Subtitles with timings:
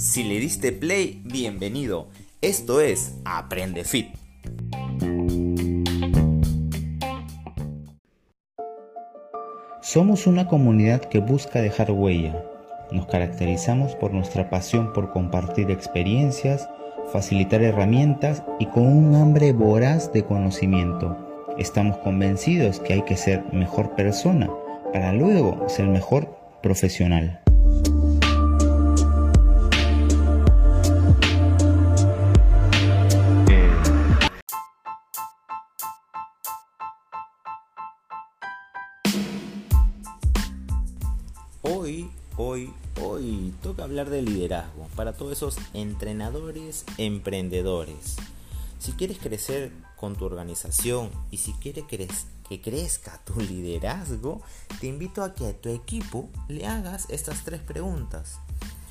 [0.00, 2.08] Si le diste play, bienvenido.
[2.40, 4.08] Esto es Aprende Fit.
[9.82, 12.42] Somos una comunidad que busca dejar huella.
[12.90, 16.70] Nos caracterizamos por nuestra pasión por compartir experiencias,
[17.12, 21.14] facilitar herramientas y con un hambre voraz de conocimiento.
[21.58, 24.48] Estamos convencidos que hay que ser mejor persona
[24.94, 27.42] para luego ser mejor profesional.
[41.82, 42.70] Hoy, hoy,
[43.00, 48.16] hoy toca hablar de liderazgo para todos esos entrenadores emprendedores.
[48.78, 54.42] Si quieres crecer con tu organización y si quieres que crezca tu liderazgo,
[54.78, 58.40] te invito a que a tu equipo le hagas estas tres preguntas.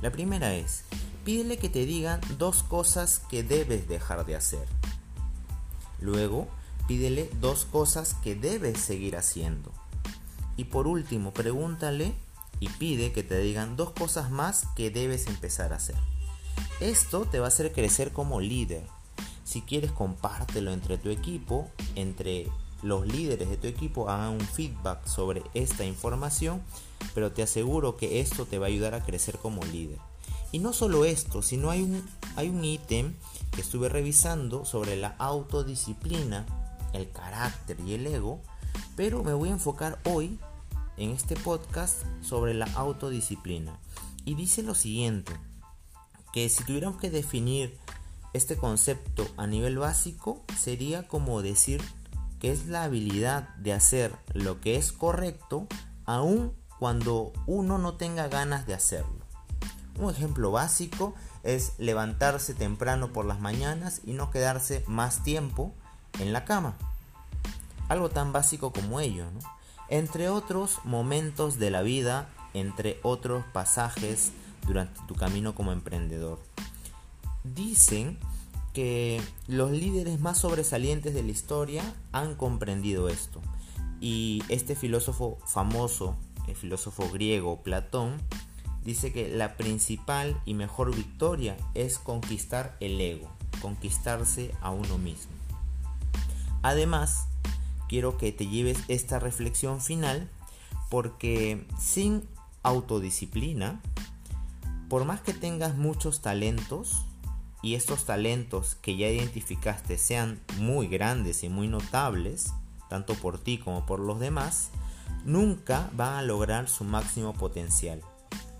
[0.00, 0.84] La primera es,
[1.26, 4.66] pídele que te digan dos cosas que debes dejar de hacer.
[6.00, 6.48] Luego,
[6.88, 9.70] pídele dos cosas que debes seguir haciendo.
[10.56, 12.14] Y por último, pregúntale
[12.60, 15.96] y pide que te digan dos cosas más que debes empezar a hacer.
[16.78, 18.84] Esto te va a hacer crecer como líder.
[19.44, 22.48] Si quieres, compártelo entre tu equipo, entre
[22.82, 26.62] los líderes de tu equipo hagan un feedback sobre esta información,
[27.14, 29.98] pero te aseguro que esto te va a ayudar a crecer como líder.
[30.52, 33.14] Y no solo esto, sino hay un, hay un ítem
[33.52, 36.46] que estuve revisando sobre la autodisciplina,
[36.92, 38.40] el carácter y el ego,
[38.96, 40.38] pero me voy a enfocar hoy
[41.00, 43.78] en este podcast sobre la autodisciplina.
[44.26, 45.32] Y dice lo siguiente,
[46.32, 47.76] que si tuviéramos que definir
[48.34, 51.82] este concepto a nivel básico, sería como decir
[52.38, 55.66] que es la habilidad de hacer lo que es correcto
[56.04, 59.24] aun cuando uno no tenga ganas de hacerlo.
[59.98, 65.74] Un ejemplo básico es levantarse temprano por las mañanas y no quedarse más tiempo
[66.18, 66.76] en la cama.
[67.88, 69.59] Algo tan básico como ello, ¿no?
[69.90, 74.32] Entre otros momentos de la vida, entre otros pasajes
[74.66, 76.38] durante tu camino como emprendedor.
[77.44, 78.18] Dicen
[78.72, 83.40] que los líderes más sobresalientes de la historia han comprendido esto.
[84.00, 88.20] Y este filósofo famoso, el filósofo griego Platón,
[88.84, 93.28] dice que la principal y mejor victoria es conquistar el ego,
[93.60, 95.32] conquistarse a uno mismo.
[96.62, 97.26] Además,
[97.90, 100.30] quiero que te lleves esta reflexión final
[100.90, 102.22] porque sin
[102.62, 103.82] autodisciplina,
[104.88, 107.04] por más que tengas muchos talentos
[107.62, 112.52] y estos talentos que ya identificaste sean muy grandes y muy notables,
[112.88, 114.70] tanto por ti como por los demás,
[115.24, 118.02] nunca van a lograr su máximo potencial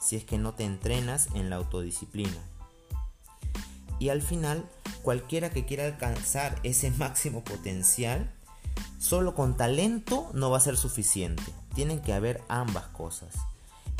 [0.00, 2.42] si es que no te entrenas en la autodisciplina.
[4.00, 4.68] Y al final,
[5.02, 8.28] cualquiera que quiera alcanzar ese máximo potencial,
[8.98, 11.42] Solo con talento no va a ser suficiente.
[11.74, 13.34] Tienen que haber ambas cosas.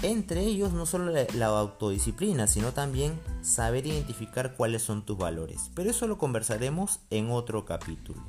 [0.02, 5.70] Entre ellos no solo la, autodisciplina, sino también saber identificar cuáles son tus valores.
[5.74, 8.20] Pero eso lo conversaremos en otro capítulo.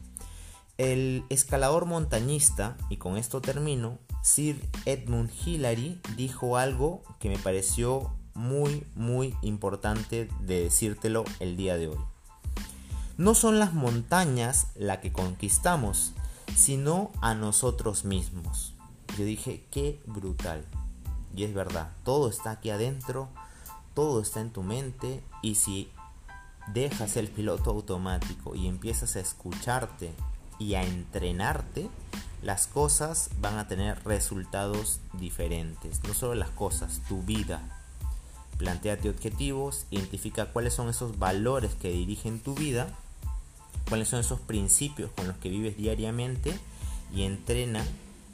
[0.78, 8.12] El escalador montañista, y con esto termino, Sir Edmund Hillary dijo algo que me pareció
[8.36, 12.00] muy muy importante de decírtelo el día de hoy.
[13.18, 16.14] No son las montañas la que conquistamos,
[16.56, 18.74] sino a nosotros mismos.
[19.18, 20.66] Yo dije, qué brutal.
[21.36, 23.30] Y es verdad, todo está aquí adentro,
[23.94, 25.92] todo está en tu mente y si
[26.68, 30.14] dejas el piloto automático y empiezas a escucharte
[30.60, 31.90] y a entrenarte,
[32.42, 36.04] las cosas van a tener resultados diferentes.
[36.04, 37.62] No solo las cosas, tu vida.
[38.58, 42.96] Plantéate objetivos, identifica cuáles son esos valores que dirigen tu vida
[43.90, 46.58] cuáles son esos principios con los que vives diariamente
[47.14, 47.86] y entrena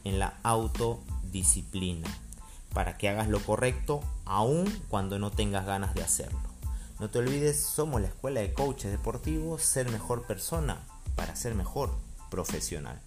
[0.03, 2.07] en la autodisciplina
[2.73, 6.39] para que hagas lo correcto aun cuando no tengas ganas de hacerlo.
[6.99, 10.85] No te olvides, somos la escuela de coaches deportivos, ser mejor persona
[11.15, 11.91] para ser mejor
[12.29, 13.01] profesional.